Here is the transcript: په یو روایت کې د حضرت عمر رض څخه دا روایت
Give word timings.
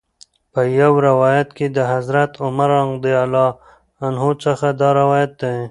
په 0.53 0.61
یو 0.81 0.93
روایت 1.07 1.49
کې 1.57 1.67
د 1.77 1.79
حضرت 1.91 2.31
عمر 2.45 2.69
رض 2.75 3.01
څخه 4.45 4.67
دا 4.81 4.89
روایت 5.01 5.35